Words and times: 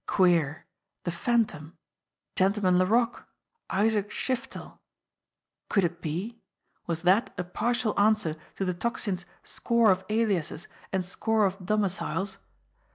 Queer! 0.07 0.65
The 1.03 1.11
Phantom! 1.11 1.77
Gentleman 2.35 2.79
Laroque 2.79 3.27
Isaac 3.69 4.09
Shiftel! 4.09 4.79
Could 5.69 5.83
it 5.83 6.01
be? 6.01 6.41
Was 6.87 7.03
that 7.03 7.31
a 7.37 7.43
partial 7.43 7.93
answer 7.99 8.35
to 8.55 8.65
the 8.65 8.73
Tocsin's 8.73 9.25
"score 9.43 9.91
of 9.91 10.03
aliases 10.09 10.67
and 10.91 11.05
score 11.05 11.45
of 11.45 11.63
domiciles"? 11.63 12.39